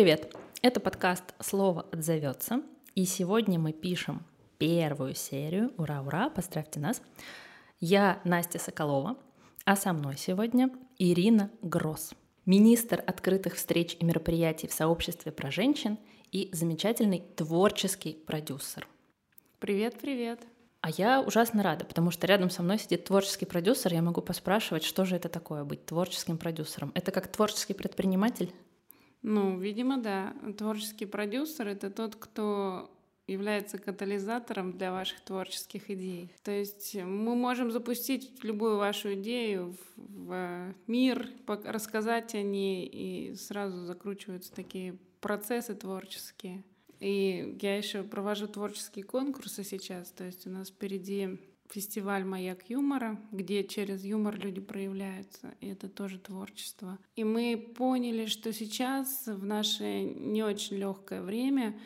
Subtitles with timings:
[0.00, 0.34] Привет!
[0.62, 2.62] Это подкаст «Слово отзовется»,
[2.94, 4.24] и сегодня мы пишем
[4.56, 5.74] первую серию.
[5.76, 7.02] Ура, ура, поздравьте нас!
[7.80, 9.18] Я Настя Соколова,
[9.66, 12.14] а со мной сегодня Ирина Гросс,
[12.46, 15.98] министр открытых встреч и мероприятий в сообществе про женщин
[16.32, 18.88] и замечательный творческий продюсер.
[19.58, 20.40] Привет, привет!
[20.80, 24.82] А я ужасно рада, потому что рядом со мной сидит творческий продюсер, я могу поспрашивать,
[24.82, 26.90] что же это такое быть творческим продюсером.
[26.94, 28.50] Это как творческий предприниматель?
[29.22, 30.34] Ну, видимо, да.
[30.56, 32.90] Творческий продюсер— это тот, кто
[33.26, 36.32] является катализатором для ваших творческих идей.
[36.42, 43.84] То есть мы можем запустить любую вашу идею в мир, рассказать о ней, и сразу
[43.84, 46.64] закручиваются такие процессы творческие.
[46.98, 51.38] И я еще провожу творческие конкурсы сейчас, то есть у нас впереди
[51.72, 56.98] фестиваль «Маяк юмора», где через юмор люди проявляются, и это тоже творчество.
[57.16, 61.78] И мы поняли, что сейчас, в наше не очень легкое время,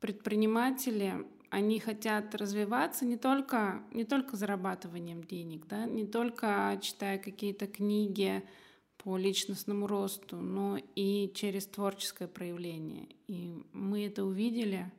[0.00, 7.66] предприниматели, они хотят развиваться не только, не только зарабатыванием денег, да, не только читая какие-то
[7.66, 8.42] книги
[8.98, 13.08] по личностному росту, но и через творческое проявление.
[13.28, 14.90] И мы это увидели,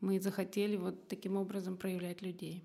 [0.00, 2.64] мы захотели вот таким образом проявлять людей.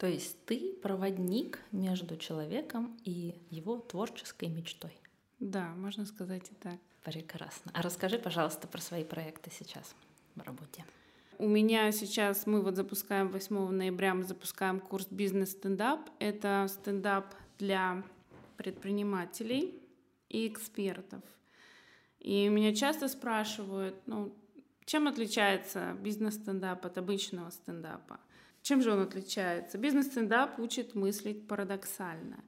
[0.00, 4.96] То есть ты проводник между человеком и его творческой мечтой.
[5.40, 6.78] Да, можно сказать и так.
[7.04, 7.70] Прекрасно.
[7.74, 9.94] А расскажи, пожалуйста, про свои проекты сейчас
[10.36, 10.86] в работе.
[11.36, 16.08] У меня сейчас, мы вот запускаем 8 ноября, мы запускаем курс «Бизнес-стендап».
[16.18, 18.02] Это стендап для
[18.56, 19.82] предпринимателей
[20.30, 21.22] и экспертов.
[22.20, 24.34] И меня часто спрашивают, ну,
[24.86, 28.18] чем отличается бизнес-стендап от обычного стендапа?
[28.62, 29.78] Чем же он отличается?
[29.78, 32.44] Бизнес-стендап учит мыслить парадоксально,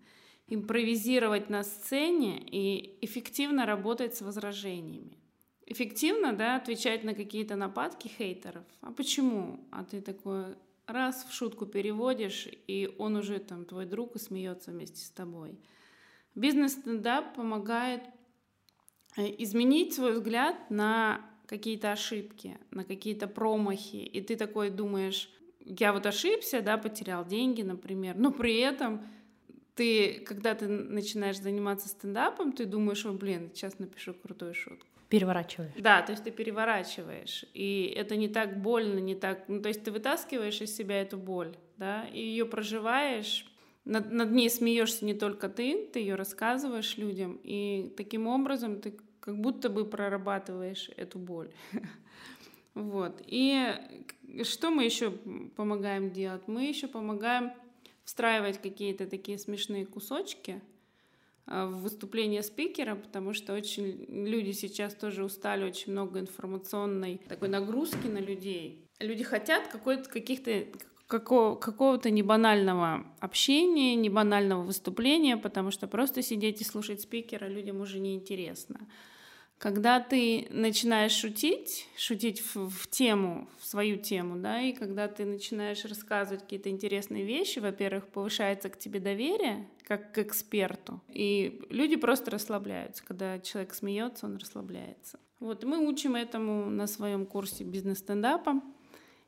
[0.46, 5.18] импровизировать на сцене и эффективно работать с возражениями.
[5.66, 8.64] Эффективно, да, отвечать на какие-то нападки хейтеров.
[8.80, 9.66] А почему?
[9.70, 10.56] А ты такой
[10.86, 15.58] раз в шутку переводишь, и он уже там твой друг и смеется вместе с тобой.
[16.34, 18.02] Бизнес-стендап помогает
[19.16, 23.96] э, изменить свой взгляд на какие-то ошибки, на какие-то промахи.
[23.96, 25.30] И ты такой думаешь,
[25.64, 29.06] я вот ошибся, да, потерял деньги, например, но при этом
[29.74, 34.86] ты, когда ты начинаешь заниматься стендапом, ты думаешь, о, блин, сейчас напишу крутую шутку.
[35.08, 35.72] Переворачиваешь.
[35.78, 37.44] Да, то есть ты переворачиваешь.
[37.52, 39.44] И это не так больно, не так...
[39.48, 43.46] Ну, то есть ты вытаскиваешь из себя эту боль, да, и ее проживаешь,
[43.84, 48.94] над, над ней смеешься не только ты, ты ее рассказываешь людям, и таким образом ты
[49.20, 51.50] как будто бы прорабатываешь эту боль.
[52.74, 53.22] Вот.
[53.26, 53.74] И
[54.44, 55.10] что мы еще
[55.56, 56.42] помогаем делать?
[56.46, 57.52] Мы еще помогаем
[58.04, 60.60] встраивать какие-то такие смешные кусочки
[61.46, 67.48] а, в выступление спикера, потому что очень люди сейчас тоже устали, очень много информационной такой
[67.48, 68.88] нагрузки на людей.
[69.00, 70.64] Люди хотят какой-то, каких-то
[71.06, 77.98] какого, какого-то небанального общения, небанального выступления, потому что просто сидеть и слушать спикера людям уже
[77.98, 78.76] неинтересно.
[78.76, 78.88] интересно.
[79.62, 85.24] Когда ты начинаешь шутить, шутить в, в тему, в свою тему, да, и когда ты
[85.24, 91.94] начинаешь рассказывать какие-то интересные вещи, во-первых, повышается к тебе доверие, как к эксперту, и люди
[91.94, 93.04] просто расслабляются.
[93.06, 95.20] Когда человек смеется, он расслабляется.
[95.38, 98.60] Вот, мы учим этому на своем курсе бизнес-стендапа.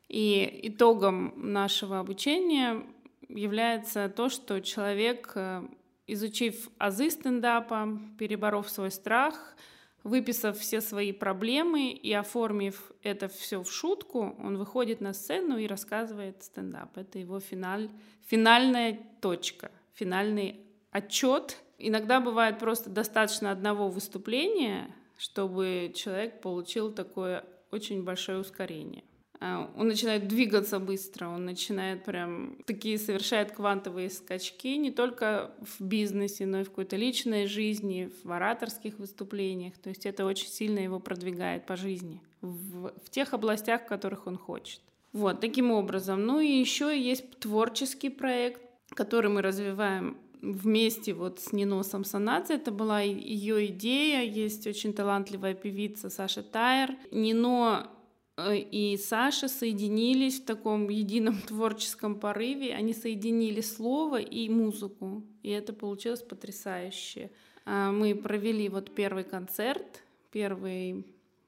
[0.09, 2.83] И итогом нашего обучения
[3.29, 5.65] является то, что человек, э,
[6.07, 9.55] изучив азы стендапа, переборов свой страх,
[10.05, 15.65] выписав все свои проблемы и оформив это все в шутку, он выходит на сцену и
[15.65, 16.95] рассказывает стендап.
[16.95, 17.89] Это его финаль,
[18.27, 20.61] финальная точка, финальный
[20.91, 21.57] отчет.
[21.79, 29.03] Иногда бывает просто достаточно одного выступления, чтобы человек получил такое очень большое ускорение.
[29.39, 35.83] А, он начинает двигаться быстро, он начинает прям такие совершает квантовые скачки не только в
[35.83, 39.77] бизнесе, но и в какой-то личной жизни, в ораторских выступлениях.
[39.77, 44.27] То есть это очень сильно его продвигает по жизни в, в тех областях, в которых
[44.27, 44.81] он хочет.
[45.13, 46.25] Вот, таким образом.
[46.25, 52.55] Ну и еще есть творческий проект, который мы развиваем вместе вот с Нино Самсонадзе.
[52.55, 54.23] Это была ее идея.
[54.23, 56.95] Есть очень талантливая певица Саша Тайер.
[57.11, 57.89] Нино
[58.37, 62.75] и Саша соединились в таком едином творческом порыве.
[62.75, 67.31] Они соединили слово и музыку, и это получилось потрясающе.
[67.65, 71.05] А, мы провели вот первый концерт, первый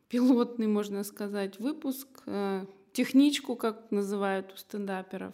[0.10, 5.34] пилотный, можно сказать, выпуск, э, техничку, как называют у стендаперов.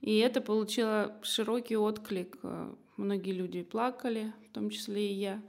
[0.00, 2.36] И это получило широкий отклик.
[2.42, 5.40] Э, многие люди плакали, в том числе и я,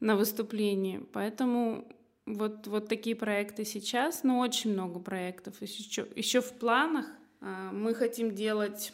[0.00, 1.00] на выступлении.
[1.12, 1.86] Поэтому
[2.34, 7.06] вот, вот такие проекты сейчас, но очень много проектов еще, еще в планах.
[7.40, 8.92] А, мы хотим делать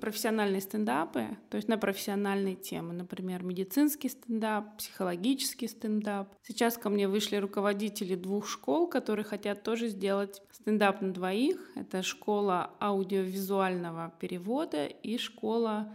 [0.00, 6.34] профессиональные стендапы, то есть на профессиональные темы, например, медицинский стендап, психологический стендап.
[6.42, 11.58] Сейчас ко мне вышли руководители двух школ, которые хотят тоже сделать стендап на двоих.
[11.74, 15.92] Это школа аудиовизуального перевода и школа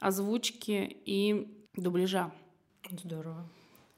[0.00, 2.32] озвучки и дубляжа.
[2.90, 3.48] Здорово.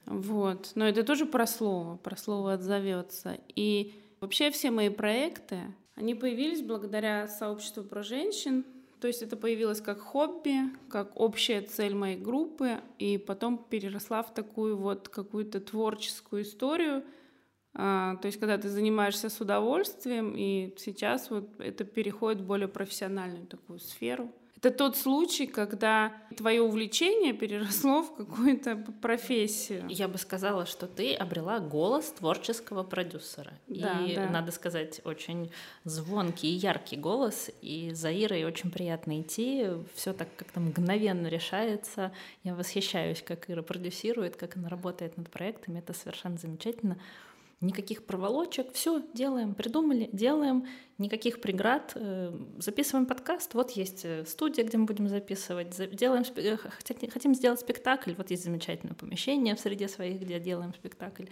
[0.06, 0.72] Вот.
[0.74, 3.38] Но это тоже про слово, про слово отзовется.
[3.54, 5.58] И вообще все мои проекты,
[5.96, 8.64] они появились благодаря сообществу про женщин.
[9.00, 10.56] То есть это появилось как хобби,
[10.88, 17.04] как общая цель моей группы, и потом переросла в такую вот какую-то творческую историю.
[17.74, 22.68] А, то есть когда ты занимаешься с удовольствием, и сейчас вот это переходит в более
[22.68, 24.32] профессиональную такую сферу.
[24.56, 29.84] Это тот случай, когда твое увлечение переросло в какую-то профессию.
[29.88, 33.52] Я бы сказала, что ты обрела голос творческого продюсера.
[33.66, 34.30] Да, и, да.
[34.30, 35.50] надо сказать, очень
[35.84, 37.50] звонкий и яркий голос.
[37.60, 39.66] И за Ирой очень приятно идти.
[39.94, 42.12] Все так как-то мгновенно решается.
[42.42, 45.80] Я восхищаюсь, как Ира продюсирует, как она работает над проектами.
[45.80, 46.98] Это совершенно замечательно
[47.60, 50.66] никаких проволочек, все делаем, придумали, делаем,
[50.98, 56.56] никаких преград, э, записываем подкаст, вот есть э, студия, где мы будем записывать, делаем, э,
[57.08, 61.26] хотим сделать спектакль, вот есть замечательное помещение в среде своих, где делаем спектакль.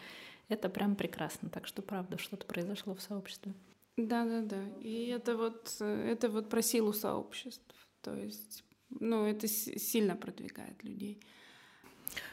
[0.49, 3.55] Это прям прекрасно, так что правда, что-то произошло в сообществе.
[3.97, 4.63] Да, да, да.
[4.81, 7.75] И это вот, это вот про силу сообществ.
[8.03, 11.21] То есть, ну, это сильно продвигает людей.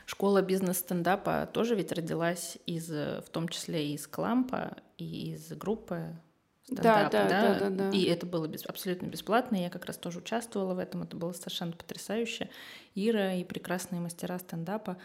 [0.06, 6.16] Школа бизнес-стендапа тоже ведь родилась из, в том числе из Клампа и из группы
[6.63, 7.60] стендапа, да, да, да?
[7.60, 7.98] Да, да, да.
[7.98, 11.33] И это было без, абсолютно бесплатно, я как раз тоже участвовала в этом, это было
[11.33, 12.50] совершенно потрясающе.
[12.95, 14.98] Ира и прекрасные мастера стендапа,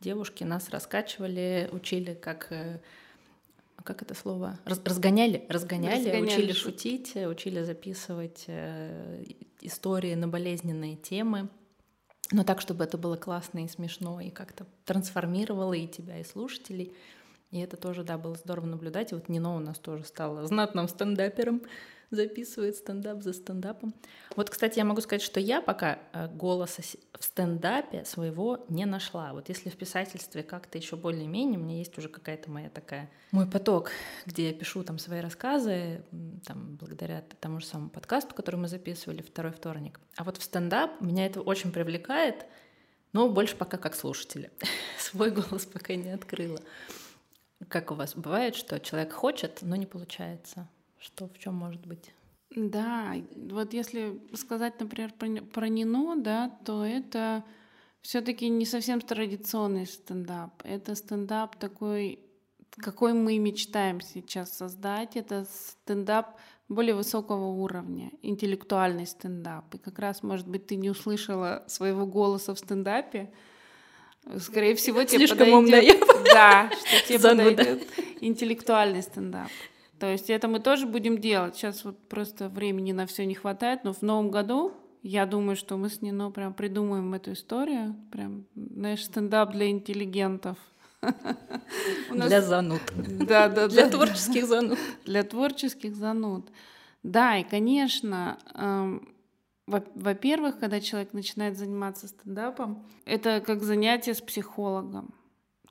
[0.00, 2.80] девушки нас раскачивали, учили, как э,
[3.82, 4.58] как это слово?
[4.64, 9.24] разгоняли, разгоняли, разгоняли, учили шутить, учили записывать э,
[9.60, 11.48] истории на болезненные темы
[12.30, 16.92] но так, чтобы это было классно и смешно, и как-то трансформировало и тебя, и слушателей.
[17.50, 19.12] И это тоже, да, было здорово наблюдать.
[19.12, 21.62] И вот Нино у нас тоже стала знатным стендапером
[22.14, 23.94] записывает стендап за стендапом.
[24.36, 26.82] Вот, кстати, я могу сказать, что я пока э, голоса
[27.18, 29.32] в стендапе своего не нашла.
[29.32, 33.46] Вот если в писательстве как-то еще более-менее, у меня есть уже какая-то моя такая, мой
[33.46, 33.90] поток,
[34.26, 36.04] где я пишу там свои рассказы,
[36.46, 40.00] там, благодаря тому же самому подкасту, который мы записывали второй вторник.
[40.16, 42.46] А вот в стендап меня это очень привлекает,
[43.12, 44.50] но больше пока как слушатели.
[44.98, 46.60] Свой голос пока не открыла.
[47.68, 50.68] Как у вас бывает, что человек хочет, но не получается?
[51.04, 52.14] Что в чем может быть?
[52.56, 57.44] Да, вот если сказать, например, про, про Нино, да, то это
[58.00, 60.62] все-таки не совсем традиционный стендап.
[60.64, 62.20] Это стендап такой,
[62.76, 65.16] какой мы мечтаем сейчас создать.
[65.16, 69.74] Это стендап более высокого уровня, интеллектуальный стендап.
[69.74, 73.30] И как раз, может быть, ты не услышала своего голоса в стендапе.
[74.38, 76.02] Скорее всего, тебе Слишком подойдет...
[76.32, 77.86] Да, что тебе подойдет
[78.20, 79.50] интеллектуальный стендап.
[80.04, 81.56] То есть это мы тоже будем делать.
[81.56, 85.78] Сейчас вот просто времени на все не хватает, но в новом году я думаю, что
[85.78, 87.96] мы с Нино прям придумаем эту историю.
[88.12, 90.58] Прям, знаешь, стендап для интеллигентов.
[92.10, 92.82] Для зануд.
[92.96, 94.78] Да, да, Для творческих зануд.
[95.06, 96.50] Для творческих зануд.
[97.02, 99.08] Да, и, конечно, эм,
[99.66, 105.14] во-первых, когда человек начинает заниматься стендапом, это как занятие с психологом.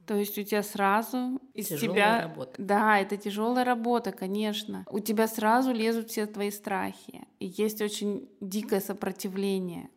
[0.05, 2.21] То есть у тебя сразу из тяжелая тебя...
[2.21, 2.53] работа.
[2.57, 4.85] Да, это тяжелая работа, конечно.
[4.89, 7.25] У тебя сразу лезут все твои страхи.
[7.39, 9.89] И есть очень дикое сопротивление.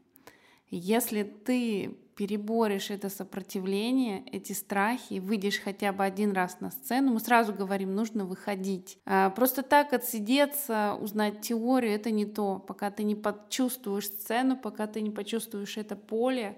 [0.71, 7.21] Если ты переборешь это сопротивление, эти страхи, выйдешь хотя бы один раз на сцену, мы
[7.21, 8.99] сразу говорим, нужно выходить.
[9.05, 12.59] А просто так отсидеться, узнать теорию, это не то.
[12.59, 16.57] Пока ты не почувствуешь сцену, пока ты не почувствуешь это поле,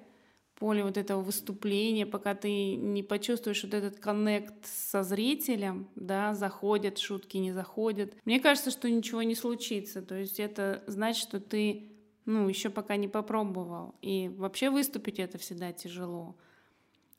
[0.59, 6.99] поле вот этого выступления, пока ты не почувствуешь вот этот коннект со зрителем, да, заходят
[6.99, 8.15] шутки, не заходят.
[8.25, 10.03] Мне кажется, что ничего не случится.
[10.03, 11.93] То есть это значит, что ты,
[12.25, 13.95] ну, еще пока не попробовал.
[14.03, 16.37] И вообще выступить это всегда тяжело.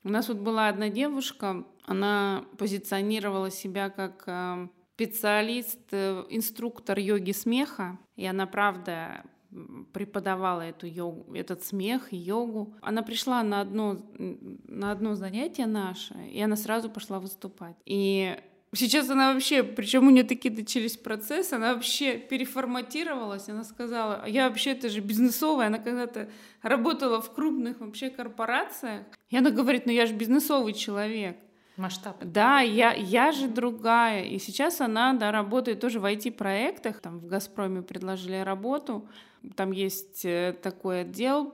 [0.04, 7.32] У нас вот была одна девушка, она позиционировала себя как э, специалист, э, инструктор йоги
[7.32, 9.24] смеха, и она, правда,
[9.94, 12.76] преподавала эту йогу, этот смех, йогу.
[12.82, 17.76] Она пришла на одно, на одно занятие наше, и она сразу пошла выступать.
[17.86, 18.38] И
[18.74, 24.30] сейчас она вообще, причем у нее такие начались процессы, она вообще переформатировалась, она сказала, «А
[24.30, 26.30] я вообще это же бизнесовая, она когда-то
[26.62, 29.06] работала в крупных вообще корпорациях.
[29.30, 31.38] И она говорит, ну я же бизнесовый человек.
[31.80, 32.18] Масштаб.
[32.24, 34.24] Да, я, я же другая.
[34.24, 37.00] И сейчас она да, работает тоже в IT-проектах.
[37.00, 39.08] Там в «Газпроме» предложили работу.
[39.56, 41.54] Там есть э, такой отдел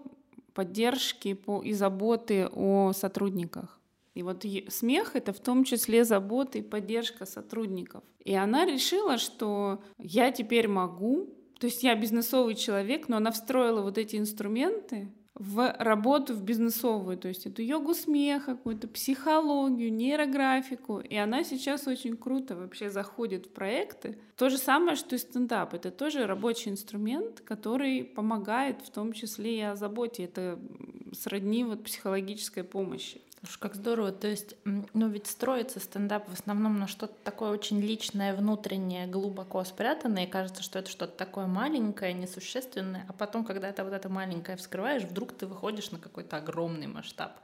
[0.54, 3.80] поддержки по, и заботы о сотрудниках.
[4.16, 8.04] И вот смех— это в том числе забота и поддержка сотрудников.
[8.24, 11.30] И она решила, что я теперь могу,
[11.60, 17.18] то есть я бизнесовый человек, но она встроила вот эти инструменты в работу в бизнесовую,
[17.18, 21.00] то есть эту йогу смеха, какую-то психологию, нейрографику.
[21.00, 24.18] И она сейчас очень круто вообще заходит в проекты.
[24.38, 25.74] То же самое, что и стендап.
[25.74, 30.24] Это тоже рабочий инструмент, который помогает в том числе и о заботе.
[30.24, 30.58] Это
[31.12, 33.22] сродни вот психологической помощи.
[33.46, 34.12] Слушай, как здорово.
[34.12, 39.64] То есть, ну ведь строится стендап в основном на что-то такое очень личное, внутреннее, глубоко
[39.64, 44.10] спрятанное, и кажется, что это что-то такое маленькое, несущественное, а потом, когда ты вот это
[44.10, 47.40] маленькое вскрываешь, вдруг ты выходишь на какой-то огромный масштаб.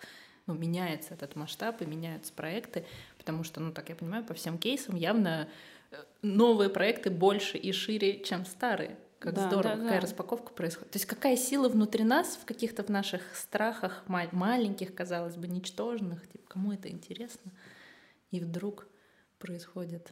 [0.48, 2.84] Ну, меняется этот масштаб и меняются проекты,
[3.20, 5.48] потому что, ну, так я понимаю, по всем кейсам явно
[5.92, 8.98] э, новые проекты больше и шире, чем старые.
[9.22, 10.08] Как да, здорово, да, какая да.
[10.08, 10.92] распаковка происходит.
[10.94, 16.28] То есть какая сила внутри нас в каких-то в наших страхах маленьких, казалось бы, ничтожных,
[16.28, 17.52] типа, кому это интересно,
[18.32, 18.88] и вдруг
[19.38, 20.12] происходит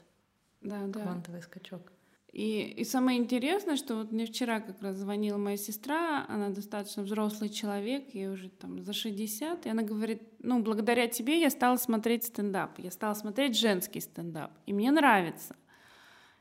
[0.61, 1.47] да, квантовый да.
[1.47, 1.91] скачок.
[2.31, 7.01] И, и самое интересное, что вот мне вчера как раз звонила моя сестра, она достаточно
[7.01, 11.77] взрослый человек, ей уже там за 60, и она говорит, ну, благодаря тебе я стала
[11.77, 15.55] смотреть стендап, я стала смотреть женский стендап, и мне нравится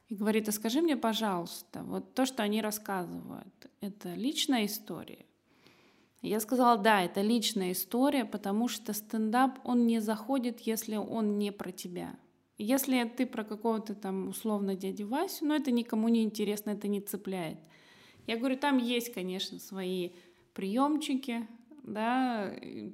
[0.08, 5.26] и говорит, а скажи мне, пожалуйста, вот то, что они рассказывают, это личная история?
[6.22, 11.52] Я сказала, да, это личная история, потому что стендап, он не заходит, если он не
[11.52, 12.18] про тебя.
[12.56, 16.88] Если ты про какого-то там условно дядю Васю, но ну, это никому не интересно, это
[16.88, 17.58] не цепляет.
[18.26, 20.10] Я говорю, там есть, конечно, свои
[20.54, 21.46] приемчики,
[21.84, 22.52] да,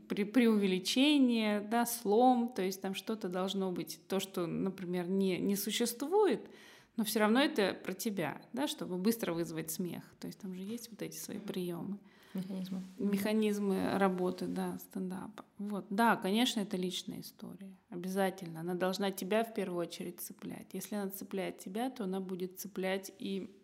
[0.08, 5.54] при, увеличении, да, слом, то есть там что-то должно быть, то, что, например, не, не
[5.54, 6.40] существует–
[6.96, 10.04] но все равно это про тебя, да, чтобы быстро вызвать смех.
[10.20, 11.98] То есть там же есть вот эти свои приемы.
[12.34, 12.82] Механизмы.
[12.98, 15.44] Механизмы работы, да, стендапа.
[15.58, 17.76] Вот, да, конечно, это личная история.
[17.90, 18.60] Обязательно.
[18.60, 20.66] Она должна тебя в первую очередь цеплять.
[20.72, 23.56] Если она цепляет тебя, то она будет цеплять и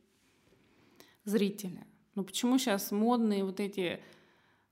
[1.24, 1.84] зрителя.
[2.14, 4.00] Но почему сейчас модные вот эти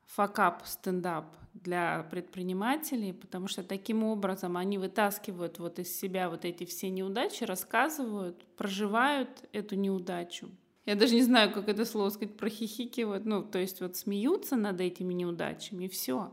[0.09, 6.65] факап стендап для предпринимателей, потому что таким образом они вытаскивают вот из себя вот эти
[6.65, 10.51] все неудачи, рассказывают, проживают эту неудачу.
[10.87, 14.81] Я даже не знаю, как это слово сказать, прохихикивают, ну, то есть вот смеются над
[14.81, 16.33] этими неудачами, и все.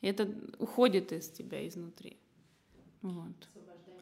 [0.00, 0.28] Это
[0.58, 2.16] уходит из тебя изнутри.
[3.00, 3.48] Вот.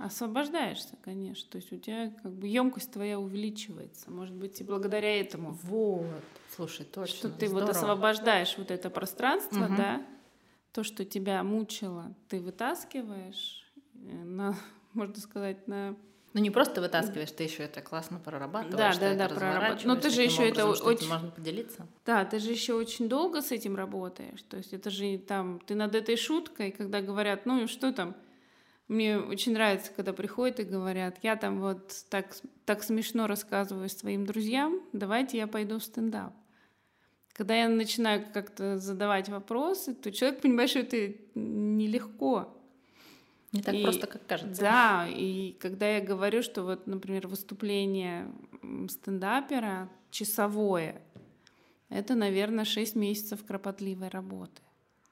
[0.00, 1.46] Освобождаешься, конечно.
[1.50, 4.10] То есть у тебя как бы емкость твоя увеличивается.
[4.10, 5.58] Может быть, и благодаря этому.
[5.62, 6.06] Вот.
[6.56, 7.16] Слушай, точно.
[7.16, 7.66] Что ты Здорово.
[7.66, 9.76] вот освобождаешь вот это пространство, угу.
[9.76, 10.02] да,
[10.72, 14.56] то, что тебя мучило, ты вытаскиваешь э, на,
[14.94, 15.94] можно сказать, на
[16.32, 18.96] ну не просто вытаскиваешь, ты еще это классно прорабатываешь.
[18.98, 19.84] Да, да, да, прорабатываешь.
[19.84, 21.86] Но ты же еще это очень можно поделиться.
[22.06, 24.40] Да, ты же еще очень долго с этим работаешь.
[24.48, 28.14] То есть это же там ты над этой шуткой, когда говорят, ну и что там.
[28.90, 34.26] Мне очень нравится, когда приходят и говорят, я там вот так, так смешно рассказываю своим
[34.26, 36.34] друзьям, давайте я пойду в стендап.
[37.32, 42.60] Когда я начинаю как-то задавать вопросы, то человек понимает, что это нелегко.
[43.52, 44.60] Не так и, просто, как кажется.
[44.60, 48.26] Да, и когда я говорю, что вот, например, выступление
[48.88, 51.00] стендапера часовое,
[51.90, 54.62] это, наверное, 6 месяцев кропотливой работы.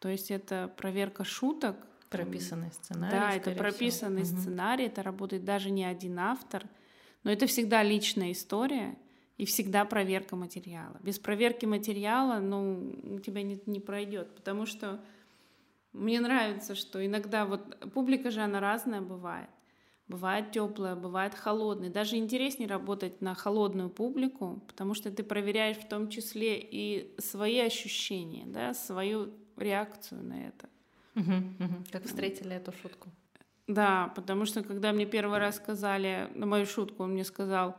[0.00, 1.76] То есть это проверка шуток.
[2.10, 3.12] Прописанный сценарий.
[3.12, 4.40] Да, это прописанный всего.
[4.40, 6.64] сценарий, это работает даже не один автор,
[7.24, 8.96] но это всегда личная история—
[9.38, 10.98] и всегда проверка материала.
[11.00, 15.00] Без проверки материала, ну, у тебя не, не пройдет, потому что
[15.92, 19.48] мне нравится, что иногда вот публика же она разная бывает.
[20.08, 21.90] Бывает теплая, бывает холодная.
[21.90, 27.60] Даже интереснее работать на холодную публику, потому что ты проверяешь в том числе и свои
[27.60, 30.68] ощущения, да, свою реакцию на это.
[31.14, 31.84] Угу, угу.
[31.90, 33.10] Как встретили эту шутку?
[33.66, 37.76] Да, потому что когда мне первый раз сказали на мою шутку, он мне сказал,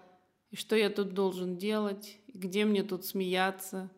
[0.54, 2.20] что я тут должен делать?
[2.28, 3.90] Где мне тут смеяться?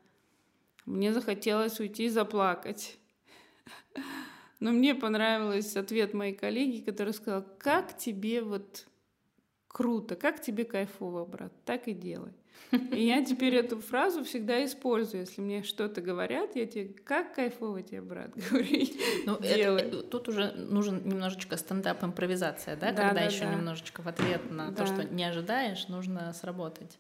[0.86, 2.98] Мне захотелось уйти и заплакать.
[4.60, 8.88] Но мне понравился ответ моей коллеги, которая сказала, как тебе вот
[9.68, 12.34] круто, как тебе кайфово, брат, так и делай.
[12.92, 15.22] И я теперь эту фразу всегда использую.
[15.22, 18.88] Если мне что-то говорят, я тебе как кайфово тебе, брат, говорю.
[19.26, 19.36] Ну.
[19.36, 22.92] Это, тут уже нужен немножечко стендап-импровизация, да?
[22.92, 23.56] да Когда да, еще да.
[23.56, 24.86] немножечко в ответ на да.
[24.86, 26.98] то, что не ожидаешь, нужно сработать.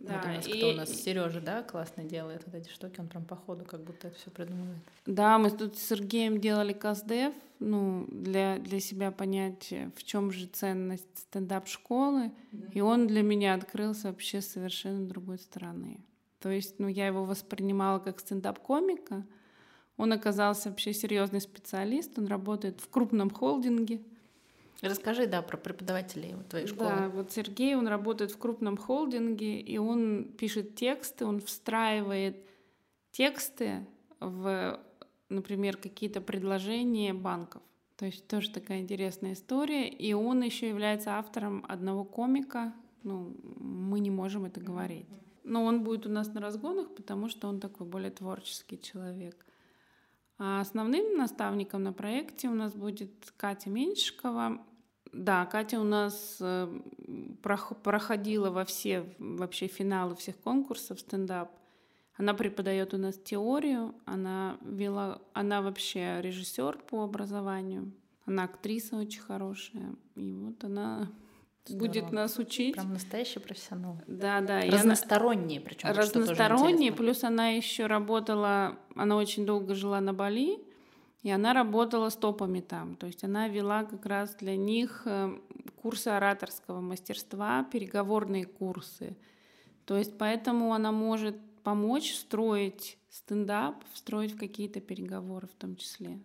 [0.00, 0.52] Да, вот у нас и...
[0.52, 0.90] кто у нас?
[0.90, 4.30] Сережа, да, классно делает вот эти штуки, он прям по ходу как будто это все
[4.30, 4.78] придумывает.
[5.06, 10.46] Да, мы тут с Сергеем делали КАСДЕВ, ну, для, для себя понять, в чем же
[10.46, 12.66] ценность стендап-школы, да.
[12.72, 16.00] и он для меня открылся вообще с совершенно другой стороны.
[16.40, 19.26] То есть, ну, я его воспринимала как стендап-комика,
[19.98, 24.00] он оказался вообще серьезный специалист, он работает в крупном холдинге,
[24.82, 26.90] Расскажи, да, про преподавателей твоей школы.
[26.90, 32.36] Да, вот Сергей, он работает в крупном холдинге, и он пишет тексты, он встраивает
[33.12, 33.86] тексты
[34.20, 34.80] в,
[35.28, 37.62] например, какие-то предложения банков.
[37.96, 39.86] То есть тоже такая интересная история.
[39.86, 42.72] И он еще является автором одного комика.
[43.02, 45.06] Ну, мы не можем это говорить.
[45.44, 49.44] Но он будет у нас на разгонах, потому что он такой более творческий человек.
[50.42, 54.62] А основным наставником на проекте у нас будет Катя Меньшикова.
[55.12, 56.80] Да, Катя у нас э,
[57.42, 61.50] проходила во все вообще финалы всех конкурсов стендап.
[62.16, 67.92] Она преподает у нас теорию, она вела, она вообще режиссер по образованию,
[68.24, 71.10] она актриса очень хорошая, и вот она
[71.70, 71.86] Здорово.
[71.86, 72.74] будет нас учить.
[72.74, 73.96] Прям настоящий профессионал.
[74.06, 74.60] Да, да.
[74.62, 75.90] Разносторонние, причем.
[75.90, 80.58] Разносторонние, плюс она еще работала, она очень долго жила на Бали,
[81.22, 82.96] и она работала с топами там.
[82.96, 85.38] То есть она вела как раз для них э,
[85.82, 89.16] курсы ораторского мастерства, переговорные курсы.
[89.84, 96.20] То есть поэтому она может помочь строить стендап, встроить в какие-то переговоры в том числе.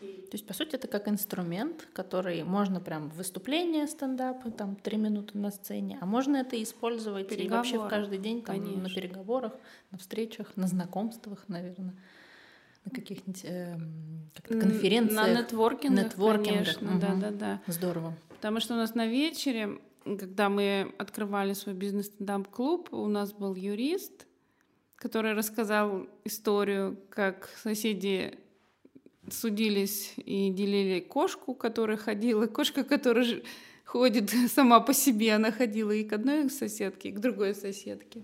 [0.00, 4.96] То есть, по сути, это как инструмент, который можно прям в выступление стендапа, там, три
[4.96, 9.52] минуты на сцене, а можно это использовать и вообще в каждый день там, на переговорах,
[9.90, 11.94] на встречах, на знакомствах, наверное
[12.84, 13.78] на каких-нибудь э,
[14.48, 15.26] конференциях.
[15.26, 16.54] На нетворкингах, нетворкингах.
[16.54, 17.00] конечно, угу.
[17.00, 17.60] да, да, да.
[17.66, 18.14] Здорово.
[18.28, 24.26] Потому что у нас на вечере, когда мы открывали свой бизнес-стендап-клуб, у нас был юрист,
[24.96, 28.38] который рассказал историю, как соседи
[29.32, 33.42] судились и делили кошку, которая ходила, кошка, которая
[33.84, 38.22] ходит сама по себе, она ходила и к одной соседке, и к другой соседке.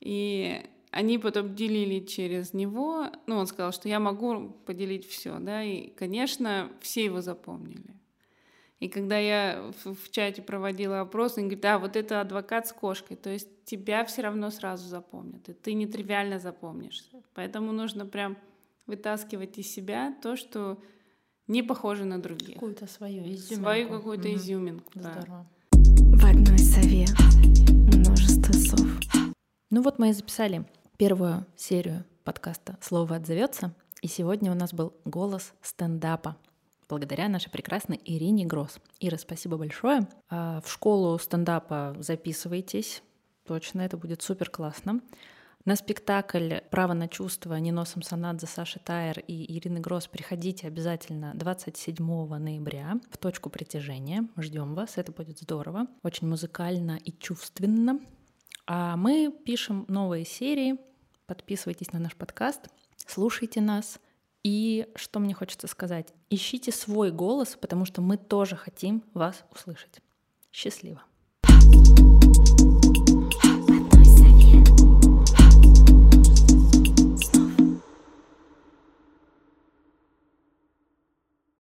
[0.00, 3.06] И они потом делили через него.
[3.26, 7.94] Ну, он сказал, что я могу поделить все, да, и, конечно, все его запомнили.
[8.80, 13.16] И когда я в, чате проводила опрос, он говорит, да, вот это адвокат с кошкой,
[13.16, 17.22] то есть тебя все равно сразу запомнят, и ты нетривиально запомнишься.
[17.34, 18.36] Поэтому нужно прям
[18.88, 20.82] вытаскивать из себя то, что
[21.46, 22.54] не похоже на других.
[22.54, 23.54] Какую-то свою изюминку.
[23.54, 24.36] Свою какую-то угу.
[24.36, 25.24] изюминку, Здорово.
[25.26, 25.46] да.
[25.72, 27.06] В одной сове
[27.94, 28.86] множество сов.
[29.70, 30.64] Ну вот мы и записали
[30.96, 33.74] первую серию подкаста «Слово отзовется».
[34.00, 36.36] И сегодня у нас был голос стендапа
[36.88, 38.78] благодаря нашей прекрасной Ирине Гросс.
[39.00, 40.08] Ира, спасибо большое.
[40.30, 43.02] А, в школу стендапа записывайтесь.
[43.46, 45.00] Точно, это будет супер классно.
[45.68, 52.06] На спектакль «Право на чувство» Нино Самсонадзе, Саши Тайер и Ирины Гросс приходите обязательно 27
[52.38, 54.26] ноября в точку притяжения.
[54.38, 55.86] Ждем вас, это будет здорово.
[56.02, 58.00] Очень музыкально и чувственно.
[58.66, 60.78] А мы пишем новые серии
[61.26, 64.00] подписывайтесь на наш подкаст, слушайте нас.
[64.42, 66.14] И что мне хочется сказать?
[66.30, 70.00] Ищите свой голос, потому что мы тоже хотим вас услышать.
[70.50, 71.02] Счастливо!
[71.44, 72.77] thank you